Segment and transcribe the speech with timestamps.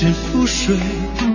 [0.00, 1.29] 是覆水。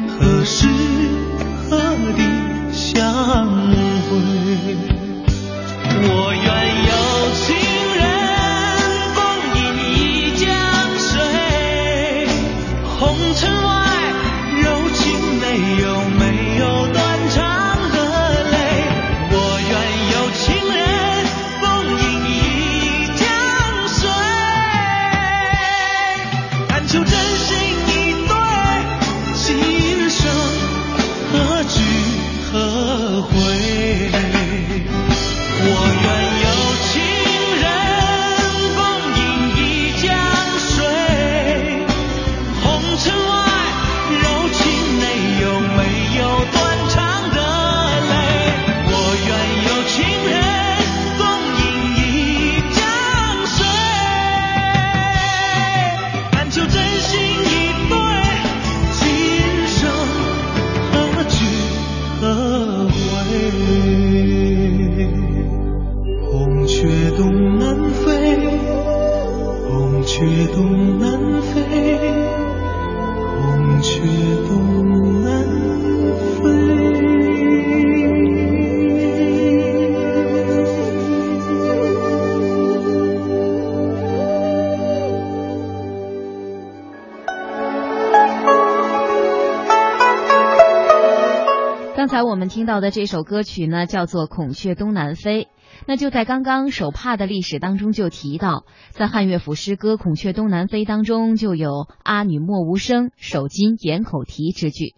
[92.16, 95.44] 刚才我们听到的这首歌曲呢，叫做《孔雀东南飞》。
[95.86, 104.86] 那就在刚刚手帕的历史当中就提到，在汉乐府诗歌《孔雀东南飞》当中就有“阿女莫无声，手巾掩口啼”之句。《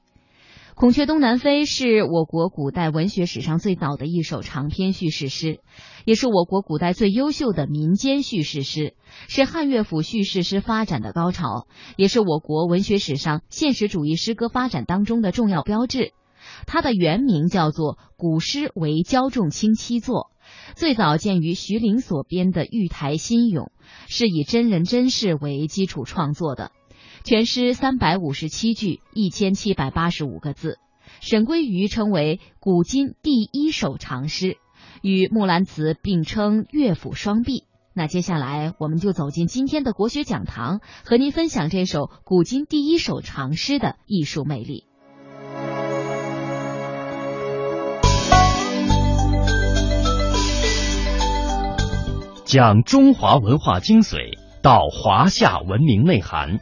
[0.75, 5.59] 孔雀东南飞》是我国古代文学史上最早的一首长篇叙事诗，
[6.06, 8.94] 也是我国古代最优秀的民间叙事诗，
[9.28, 11.66] 是汉乐府叙事诗发展的高潮，
[11.96, 16.12] 也是我国文学史上现实主义诗歌发展当中的重要标志。
[16.66, 20.31] 它的原名叫做《古诗为焦仲卿七作》，
[20.78, 23.66] 最早见于徐陵所编的《玉台新咏》，
[24.08, 26.72] 是以真人真事为基础创作的。
[27.24, 30.80] 全诗三百五十七句，一千七百八十五个字。
[31.19, 34.58] 沈归愚称为古今第一首长诗，
[35.02, 37.64] 与木兰辞并称乐府双璧。
[37.94, 44.87] 那接下来我们就走进今天的国学讲堂，和您分享这首古今第一首长诗的艺术魅力。
[52.47, 56.62] 讲中华文化精髓，到华夏文明内涵，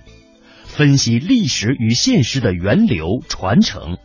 [0.64, 4.00] 分析历史与现实的源流传承，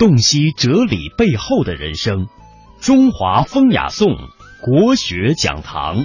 [0.00, 2.26] 洞悉哲理背后的人生。
[2.80, 4.16] 中华风雅颂
[4.60, 6.04] 国学讲堂。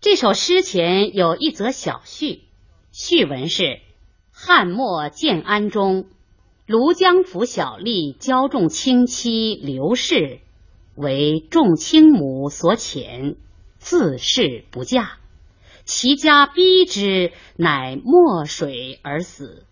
[0.00, 2.40] 这首诗前有一则小序，
[2.90, 3.78] 序文是：
[4.32, 6.06] 汉末建安中，
[6.70, 10.38] 庐江府小吏焦仲卿妻刘氏，
[10.94, 13.34] 为仲卿母所遣，
[13.78, 15.14] 自仕不嫁，
[15.84, 19.64] 其家逼之，乃没水而死。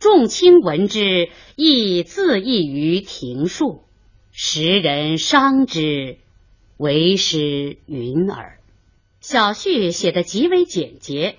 [0.00, 3.82] 仲卿闻之，亦自缢于庭树，
[4.32, 6.18] 时人伤之，
[6.76, 8.58] 为时云耳。
[9.20, 11.36] 小序写得极为简洁，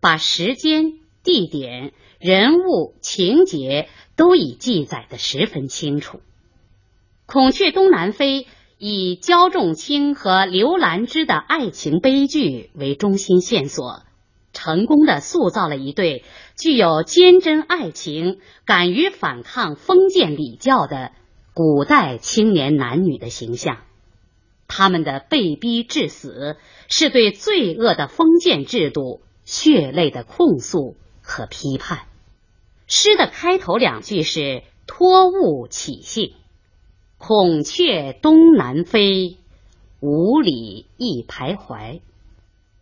[0.00, 3.88] 把时间、地点、人物、情节
[4.18, 6.18] 都已记载得十分清楚。
[7.24, 8.42] 《孔雀东南飞》
[8.76, 14.02] 以焦仲卿和刘兰芝的爱情悲剧为中心线索，
[14.52, 16.24] 成功的塑造了一对
[16.56, 21.12] 具有坚贞爱情、敢于反抗封建礼教的
[21.54, 23.78] 古代青年男女的形象。
[24.66, 26.56] 他们的被逼致死，
[26.88, 32.07] 是对罪恶的封建制度血泪的控诉和批判。
[32.88, 36.34] 诗的开头两句是托物起兴，
[37.18, 39.36] 孔雀东南飞，
[40.00, 42.00] 五里一徘徊。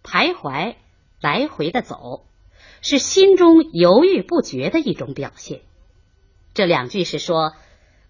[0.04, 0.76] 徘徊，
[1.20, 2.24] 来回的走，
[2.80, 5.62] 是心中犹豫不决的一种表现。
[6.54, 7.54] 这两句是说，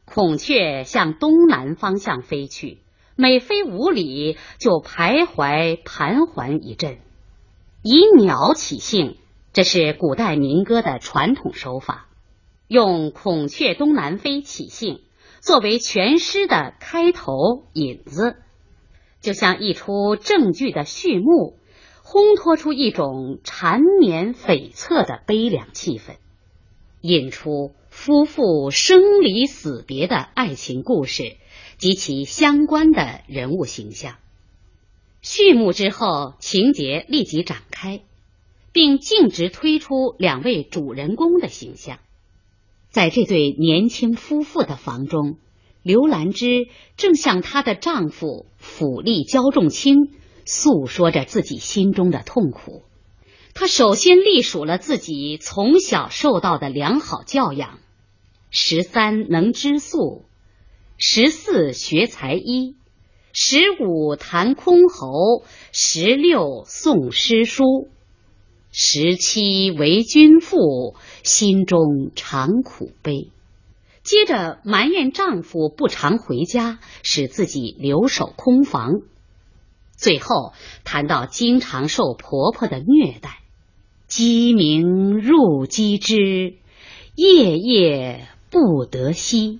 [0.04, 2.82] 孔雀向东南方向飞去。
[3.16, 6.98] 每飞五里，就徘徊盘桓一阵，
[7.82, 9.16] 以鸟起兴，
[9.56, 12.10] 这是古代民歌的传统手法。
[12.68, 15.00] 用“孔雀东南飞”起兴，
[15.40, 18.36] 作为全诗的开头引子，
[19.22, 21.56] 就像一出正剧的序幕，
[22.04, 26.16] 烘托出一种缠绵悱恻的悲凉气氛，
[27.00, 31.38] 引出夫妇生离死别的爱情故事
[31.78, 34.16] 及其相关的人物形象。
[35.22, 38.02] 序幕之后，情节立即展开，
[38.76, 41.98] 并径直推出两位主人公的形象。
[42.90, 45.38] 在这对年轻夫妇的房中，
[45.82, 46.68] 刘兰芝
[46.98, 50.10] 正向她的丈夫府吏焦仲卿
[50.44, 52.82] 诉说着自己心中的痛苦。
[53.54, 57.78] 她首先隶属了自己从小受到的良好教养：
[58.50, 60.26] 十三能织素，
[60.98, 62.76] 十四学才艺。
[63.32, 67.88] 十五弹箜篌，十六诵诗书，
[68.78, 73.30] 十七为君妇，心中常苦悲。
[74.02, 79.00] 接着埋怨丈夫不常回家，使自己留守空房。
[79.96, 80.52] 最后
[80.84, 83.38] 谈到经常受婆婆的虐待，
[84.08, 86.56] 鸡鸣入鸡之，
[87.14, 89.58] 夜夜不得息。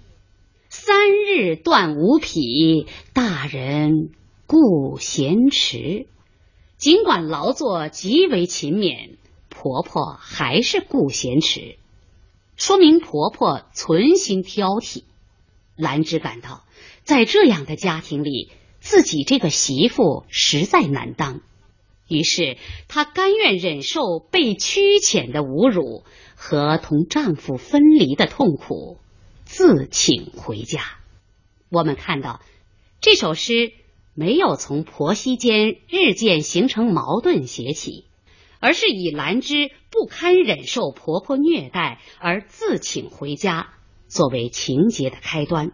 [0.69, 4.11] 三日断五匹，大人
[4.47, 6.07] 顾闲迟。
[6.79, 9.17] 尽管劳作极为勤勉，
[9.49, 11.79] 婆婆还是顾闲迟，
[12.57, 15.05] 说明婆婆存心挑剔。
[15.75, 16.65] 兰芝感到，
[17.03, 18.51] 在这样的家庭里，
[18.81, 21.41] 自己这个媳妇实在难当，
[22.09, 22.59] 于是
[22.89, 28.99] 她甘愿忍受被屈遣的侮辱和同丈夫分离的痛苦。
[29.45, 30.83] 自请回家。
[31.71, 32.41] 我们看到
[33.01, 33.73] 这首诗
[34.17, 38.07] 没有从婆媳间日渐形成矛盾写起，
[38.61, 43.75] 而是以兰芝不堪忍受婆婆虐待而自请回家
[44.09, 45.71] 作为情节的开端。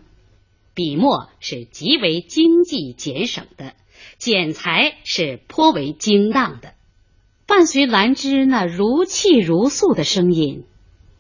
[0.75, 3.75] 笔墨是极为经济俭省的，
[4.19, 6.75] 剪裁是颇为精当的。
[7.47, 10.65] 伴随兰芝那如泣如诉的声音。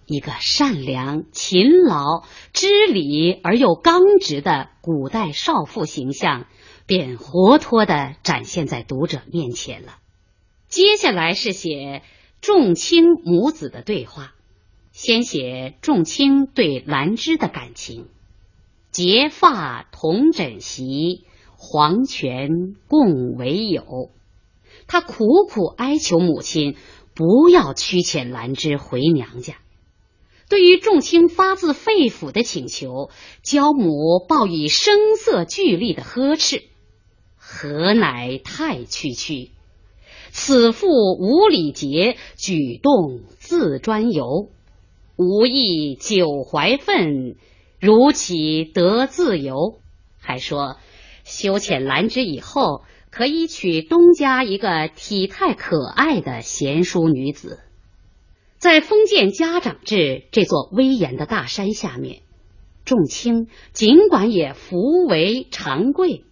[0.04, 6.46] 一个善良、勤劳、知礼而又刚直的古代少妇形象，
[6.86, 9.98] 便活脱的展现在读者面前了。
[10.68, 12.02] 接下来是写
[12.40, 14.34] 仲卿母子的对话，
[14.90, 18.08] 先写仲卿对兰芝的感情：
[18.90, 21.24] 结发同枕席，
[21.56, 22.48] 黄泉
[22.88, 24.10] 共为友。
[24.86, 26.76] 他苦苦哀求母亲
[27.14, 29.54] 不要驱遣兰芝回娘家。
[30.48, 33.08] 对于仲卿发自肺腑的请求，
[33.42, 36.64] 焦母报以声色俱厉的呵斥
[37.54, 39.50] ：“何乃太区区？
[40.30, 44.48] 此妇无礼节，举动自专游，
[45.16, 47.36] 无意久怀愤，
[47.78, 49.78] 如岂得自由？”
[50.18, 50.78] 还说
[51.24, 57.60] 修遣兰芝以后，可以娶东家一个体态可爱的贤淑女子。
[58.56, 62.22] 在封建家长制这座威严的大山下面，
[62.86, 66.24] 仲卿尽管也福为长贵，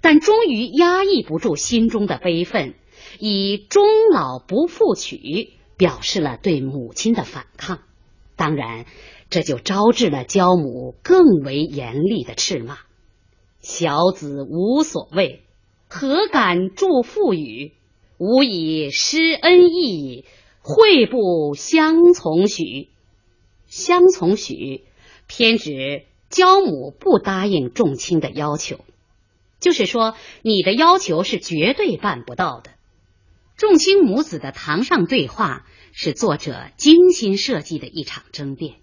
[0.00, 2.74] 但终于压抑不住心中的悲愤，
[3.18, 7.80] 以终老不复娶表示了对母亲的反抗。
[8.36, 8.86] 当然，
[9.28, 12.78] 这就招致了焦母更为严厉的斥骂
[13.60, 15.44] ：“小子无所谓，
[15.88, 17.72] 何敢助父语？
[18.18, 20.24] 吾以施恩义。”
[20.62, 22.90] 会不相从许，
[23.66, 24.84] 相从许，
[25.26, 28.84] 偏指焦母不答应仲卿的要求，
[29.60, 32.72] 就是说你的要求是绝对办不到的。
[33.56, 38.76] 仲卿母子的堂上对话是作者精心设计的一场争辩，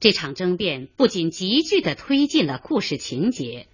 [0.00, 3.68] 这场争辩不仅急剧的推进了故事情节，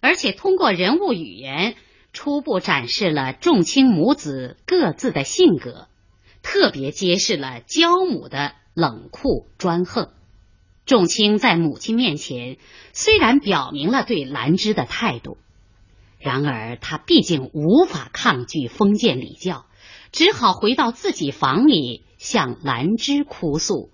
[0.00, 1.74] 而且通过人物语言
[2.12, 5.88] 初步展示了仲卿母子各自的性格。
[6.44, 10.10] 特别揭示了焦母的冷酷专横。
[10.84, 12.56] 仲卿在母亲面前
[12.92, 15.38] 虽然表明了对兰芝的态度，
[16.22, 19.66] 然而他毕竟无法抗拒封建礼教，
[20.12, 23.90] 只好回到自己房里向兰芝哭诉，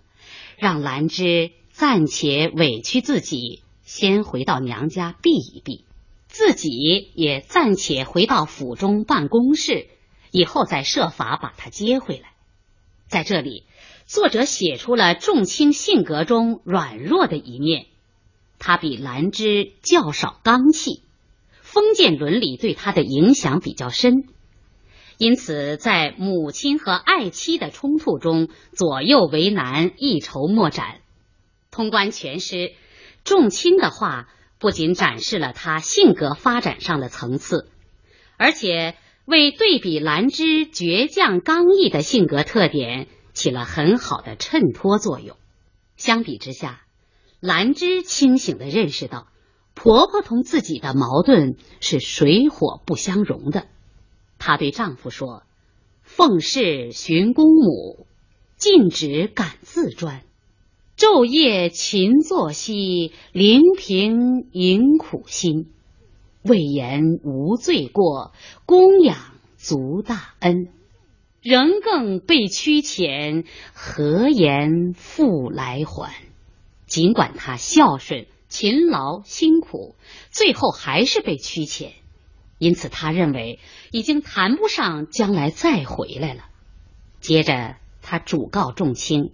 [0.58, 5.86] 让兰芝暂且委屈自己，先回到娘家避一避，
[6.26, 9.86] 自己也暂且回到府中办公室，
[10.30, 12.34] 以后再设法把她接回来。
[13.06, 13.64] 在这里，
[14.04, 17.86] 作者写出了仲卿性格中软弱的一面。
[18.58, 21.02] 他比兰芝较少刚气，
[21.70, 24.24] 封建伦理对他的影响比较深，
[25.18, 31.00] 因此在母亲和爱妻的冲突中左右为难，一筹莫展。
[31.70, 32.72] 通关全诗，
[33.22, 37.68] 仲卿的话不仅展示了他性格发展上的层次，
[38.38, 38.94] 而且
[39.26, 45.36] 为对比兰芝倔强刚毅的性格特点起了很好的衬托作用。
[45.98, 46.80] 相比之下，
[47.40, 49.28] 兰芝清醒的认识到，
[49.80, 53.68] 婆婆同自己的矛盾是水火不相容的。
[54.36, 55.44] 她对丈夫说
[56.02, 58.08] ：“奉事寻公母，
[58.56, 60.22] 禁止敢自专。
[60.96, 65.70] 昼夜勤作息，临平迎苦心。
[66.42, 68.32] 未言无罪过，
[68.66, 69.16] 供养
[69.56, 70.70] 足大恩。
[71.40, 76.12] 仍更被屈遣，何言复来还？”
[76.84, 79.94] 尽管她孝顺、勤劳、辛苦，
[80.30, 81.90] 最后还是被驱遣。
[82.58, 83.60] 因此，他认为
[83.92, 86.44] 已经谈不上将来再回来了。
[87.20, 89.32] 接着，他主告众卿，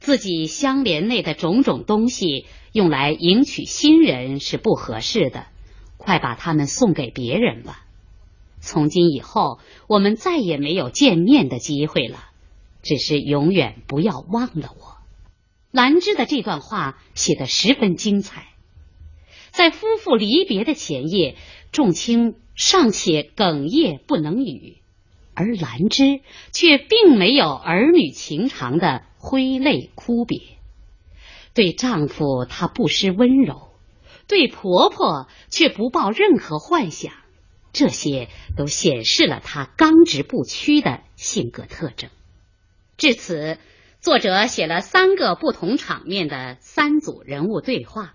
[0.00, 5.46] 自己相连内的种种东西用来迎娶新人是不合适的，
[5.96, 7.86] 快把他们送给别人吧。
[8.60, 12.18] 从今以后，我们再也没有见面的机会了，
[12.82, 14.95] 只是永远不要忘了我。
[15.76, 18.46] 兰芝的这段话写得十分精彩，
[19.50, 21.36] 在夫妇离别的前夜。
[21.70, 24.78] 众卿尚且哽咽不能语，
[25.34, 30.40] 而兰芝却并没有儿女情长的挥泪哭别。
[31.52, 33.68] 对丈夫，她不失温柔；
[34.26, 37.12] 对婆婆，却不抱任何幻想。
[37.74, 42.08] 这些都显示了她刚直不屈的性格特征。
[42.96, 43.58] 至此，
[44.06, 48.14] 作者写了三个不同场面的三组人物对话。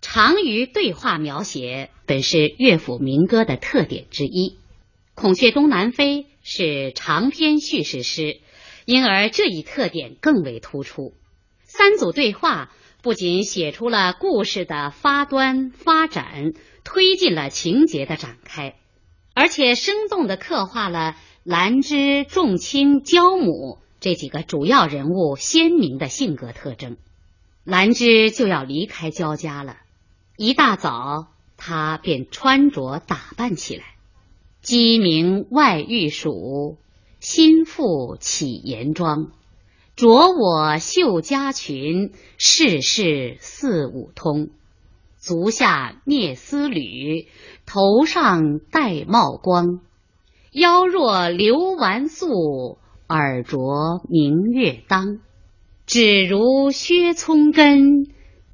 [0.00, 4.50] 长于对话描写本是乐府民歌的特点之一，
[5.16, 8.36] 《孔雀东南飞》是长篇叙事诗，
[8.84, 11.12] 因而这一特点更为突出。
[11.64, 12.70] 三组对话
[13.02, 16.52] 不仅写出了故事的发端发展，
[16.84, 18.76] 推进了情节的展开，
[19.34, 26.96] 而且生动的刻画了兰芝、重亲娇母这几个主要人物鲜明的性格特征。
[27.64, 29.78] 兰芝就要离开焦家了。
[30.36, 33.82] 一大早，她便穿着打扮起来。
[34.62, 36.78] 鸡鸣外玉鼠，
[37.18, 39.32] 心腹起严妆。
[39.96, 44.50] 着我绣家裙，事事四五通。
[45.18, 47.26] 足下蹑丝缕，
[47.66, 49.80] 头上戴帽光。
[50.52, 53.58] 腰若流纨素，耳着
[54.08, 55.18] 明月当。
[55.86, 58.08] 指如削葱根。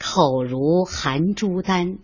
[0.04, 1.98] 口如含珠丹，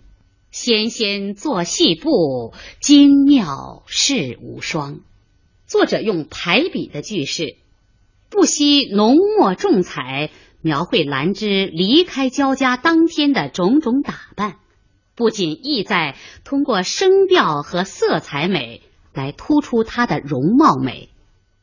[0.52, 5.00] 纤纤作细步，精妙世无双。
[5.66, 7.56] 作者用排比的句式，
[8.30, 10.30] 不惜浓墨重彩，
[10.62, 14.58] 描绘兰芝离开焦家当天的种种打扮，
[15.16, 16.14] 不仅意在
[16.44, 18.80] 通过声调和色彩美
[19.12, 21.08] 来突出她的容貌美，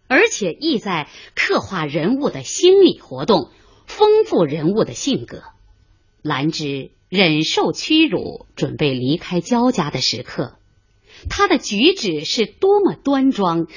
[0.08, 3.50] 而且意在刻画人物的心理活动，
[3.86, 5.44] 丰富人物的性格。
[6.22, 10.56] 兰芝忍受屈辱，准备离开焦家的时刻，
[11.30, 13.68] 他的举止是多么端庄，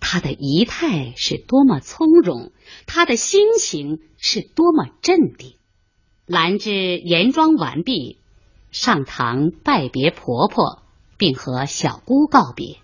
[0.00, 2.52] 他的仪态是多么从容，
[2.86, 5.54] 他的心情是多么镇定。
[6.26, 8.18] 兰芝严妆完毕，
[8.70, 10.82] 上堂拜别婆婆，
[11.16, 12.78] 并和小姑告别。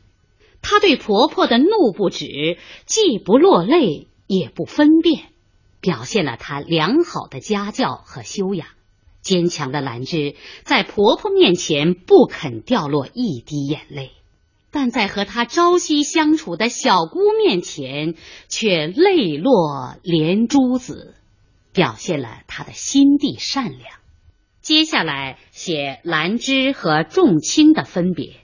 [0.62, 5.24] 她对婆婆的怒不止，既不落泪，也不分辨，
[5.80, 8.68] 表现了她良好的家教和修养。
[9.20, 14.10] 坚强的兰芝在婆婆面前不肯掉落一滴眼泪，
[14.72, 18.14] 但在和她朝夕相处的小姑面前
[18.48, 21.14] 却泪落连珠子，
[21.72, 23.98] 表现了她的心地善良。
[24.60, 28.41] 接下来写兰芝和众卿的分别：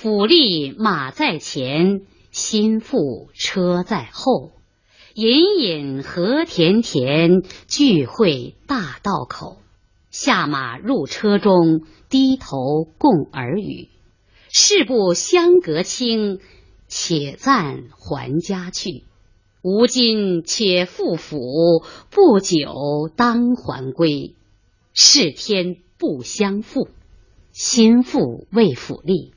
[0.00, 4.52] 府吏马在前，心腹车在后，
[5.14, 9.56] 隐隐和田田，聚会大道口。
[10.12, 13.88] 下马入车中，低头共耳语。
[14.50, 16.38] 事不相隔清，
[16.86, 19.02] 且暂还家去。
[19.62, 24.36] 吾今且赴府，不久当还归。
[24.92, 26.86] 是天不相负，
[27.50, 29.32] 心腹为府吏。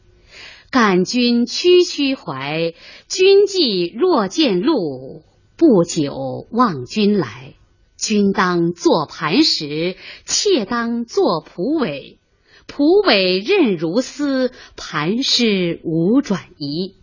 [0.71, 2.73] 感君区区怀，
[3.09, 5.21] 君既若见路，
[5.57, 7.55] 不久望君来。
[7.97, 12.19] 君当作磐石，妾当作蒲苇。
[12.67, 16.95] 蒲苇韧如丝，磐石无转移。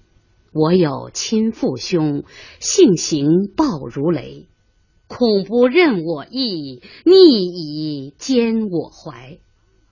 [0.55, 2.25] 我有亲父兄，
[2.61, 4.49] 性行暴如雷，
[5.09, 7.13] 恐不任我意，逆
[7.45, 9.41] 以兼我怀。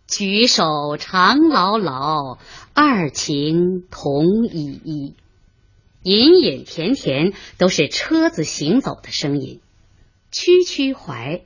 [0.06, 2.38] 举手长牢牢，
[2.74, 5.14] 二情同依依。
[6.02, 9.60] 隐隐甜甜都是车子行走的声音。
[10.30, 11.42] 区区怀，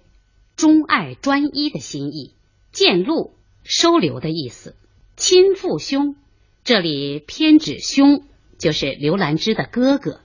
[0.57, 2.35] 钟爱专一的心意；
[2.71, 3.33] 见路，
[3.65, 4.73] 收留的意思；
[5.17, 6.17] 亲父兄，
[6.63, 8.25] 这里偏指兄，
[8.59, 10.21] 就是刘兰芝的哥哥。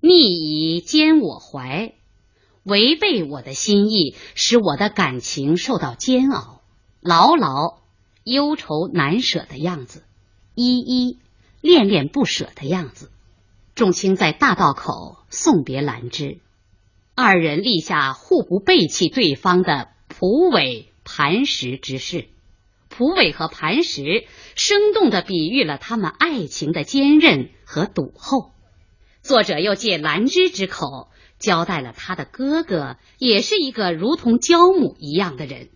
[0.00, 1.92] 逆以兼我怀，
[2.62, 6.59] 违背我的心意，使我的感情受到煎熬，
[7.00, 7.78] 牢牢
[8.24, 10.04] 忧愁难舍的样子，
[10.54, 11.18] 依依
[11.62, 13.10] 恋恋不舍的样子。
[13.74, 16.40] 众卿在大道口送别兰芝，
[17.14, 22.28] 二人立下互不背弃对方的蒲苇磐石之誓。
[22.90, 28.50] 蒲苇和磐石生动的比喻了他们爱情的坚韧和笃厚。
[29.22, 35.70] 作者又借兰芝之口交代了他的哥哥也是一个如同焦母一样的人。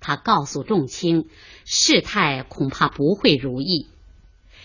[0.00, 1.28] 他告诉众卿，
[1.64, 3.88] 事态恐怕不会如意，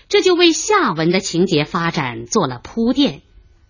[0.09, 3.21] 这就为下文的情节发展做了铺垫，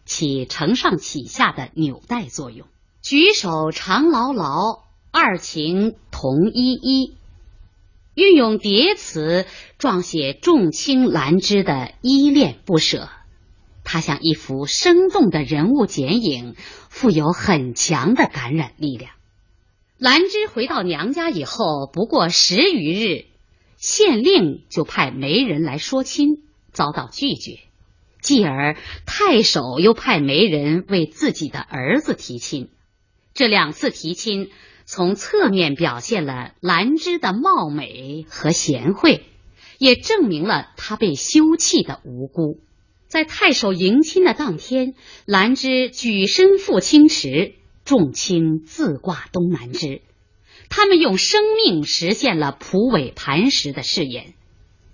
[0.05, 2.67] 起承上启下的纽带作用。
[3.01, 7.15] 举手长牢牢，二情同依依，
[8.13, 9.45] 运用叠词
[9.77, 13.09] 状写众卿兰芝的依恋不舍。
[13.85, 16.55] 它像一幅生动的人物剪影，
[16.89, 19.11] 富有很强的感染力量。
[20.03, 23.23] 兰芝回到娘家以后，不过十余日，
[23.77, 26.43] 县令就派媒人来说亲，
[26.73, 27.59] 遭到拒绝。
[28.21, 32.67] 继而太守又派媒人为自己的儿子提亲。
[33.33, 34.49] 这两次提亲，
[34.83, 39.23] 从侧面表现了兰芝的貌美和贤惠，
[39.77, 42.59] 也证明了她被休弃的无辜。
[43.07, 44.95] 在太守迎亲的当天，
[45.25, 47.53] 兰芝举身赴清池，
[47.93, 50.01] 众卿自挂东南枝。
[50.67, 54.33] 他们用生命实现了蒲苇磐石的誓言。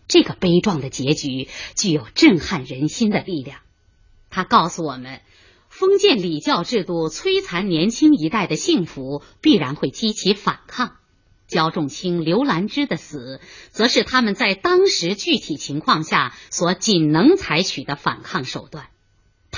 [0.10, 3.62] 这个悲壮的结局具有震撼人心的力量。
[4.30, 5.22] 他告诉我们，
[5.70, 10.98] 封建礼教制度摧残年轻一代的幸福，必然会激起反抗。
[11.48, 18.88] 焦仲卿、刘兰芝的死，则是他们在当时具体情况下所仅能采取的反抗手段。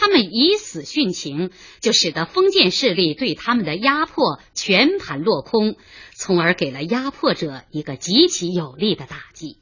[0.01, 5.75] 他们以死殉情，就使得封建势力对他们的压迫全盘落空，
[6.15, 9.57] 从而给了压迫者一个极其有力的打击。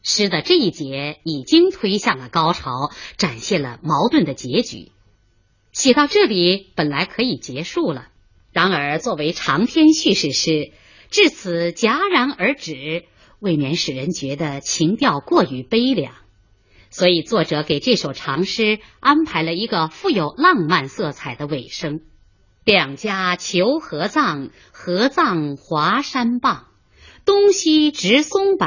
[0.00, 4.92] 诗的这一节已经推向了高潮，展现了矛盾的结局。
[5.72, 8.10] 写到这里，本来可以结束了，
[8.52, 10.70] 然而作为长篇叙事诗。
[11.10, 13.06] 至此戛然而止，
[13.40, 16.14] 未免使人觉得情调过于悲凉，
[16.90, 22.00] 所以作者给这首长诗安排了一个富有浪漫色彩的尾声
[22.64, 26.66] ：“两家求合葬，合葬华山傍，
[27.24, 28.66] 东西植松柏，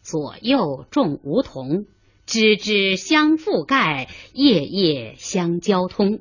[0.00, 1.84] 左右种梧桐，
[2.24, 6.20] 枝枝相覆盖，叶叶相交通，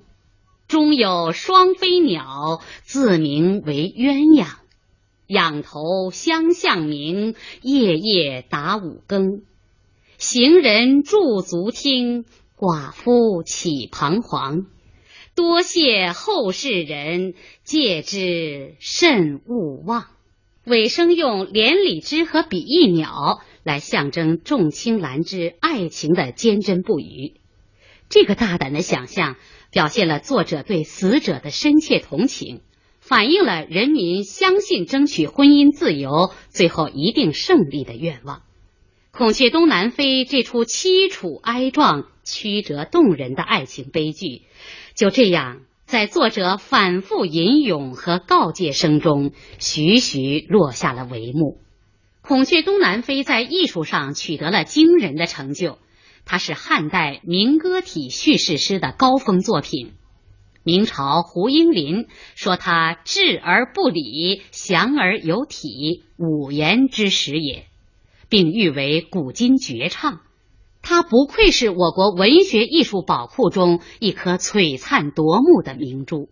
[0.68, 4.46] 中有双飞鸟，自名为鸳鸯。”
[5.26, 9.44] 仰头相向鸣，夜夜打五更。
[10.20, 12.26] 行人驻足听，
[12.58, 14.66] 寡妇起彷徨？
[15.34, 20.08] 多谢后世人，戒之慎勿忘。
[20.66, 27.40] 尾声用连理枝和比翼鸟来象征众卿兰之爱情的坚贞不渝。
[28.10, 29.38] 这个大胆的想象，
[29.72, 32.60] 表现了作者对死者的深切同情。
[33.00, 38.40] 反映了人民相信争取婚姻自由最后一定胜利的愿望。
[39.12, 44.44] 《孔雀东南飞》这出凄楚哀壮、曲折动人的爱情悲剧，
[44.96, 51.60] 就这样在作者反复吟咏和告诫声中，徐徐落下了帷幕。
[52.28, 55.80] 《孔雀东南飞》在艺术上取得了惊人的成就，
[56.24, 59.94] 它是汉代民歌体叙事诗的高峰作品。
[60.64, 67.66] 明朝胡应麟说他质而不理，详而有体，五言之始也，
[68.30, 70.22] 并誉为古今绝唱。
[70.82, 76.30] 它不愧是我国文学艺术宝库中一颗璀璨夺目的明珠。